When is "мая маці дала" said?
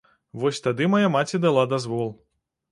0.95-1.69